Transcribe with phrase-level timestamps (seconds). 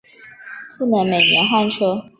[0.79, 2.09] 不能每年换车